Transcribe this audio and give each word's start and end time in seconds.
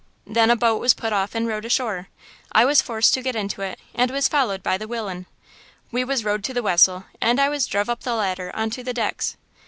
Then 0.25 0.49
a 0.49 0.55
boat 0.55 0.81
was 0.81 0.95
put 0.95 1.13
off 1.13 1.35
and 1.35 1.45
rowed 1.47 1.63
ashore. 1.63 2.07
I 2.51 2.65
was 2.65 2.81
forced 2.81 3.13
to 3.13 3.21
get 3.21 3.35
into 3.35 3.61
it, 3.61 3.77
and 3.93 4.09
was 4.09 4.27
followed 4.27 4.63
by 4.63 4.75
the 4.79 4.87
willian. 4.87 5.27
We 5.91 6.03
was 6.03 6.25
rowed 6.25 6.43
to 6.45 6.55
the 6.55 6.63
wessel, 6.63 7.03
and 7.21 7.39
I 7.39 7.49
was 7.49 7.67
druv 7.67 7.87
up 7.87 8.01
the 8.01 8.15
ladder 8.15 8.49
on 8.55 8.71
to 8.71 8.83
the 8.83 8.95
decks. 8.95 9.37